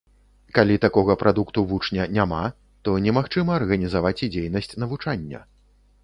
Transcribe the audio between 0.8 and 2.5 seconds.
такога прадукту вучня няма,